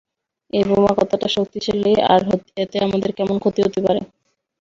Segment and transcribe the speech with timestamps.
[0.53, 2.21] এই বোমা কতটা শক্তিশালী, আর
[2.57, 3.99] এতে আমাদের কেমন ক্ষতি হতে পারে?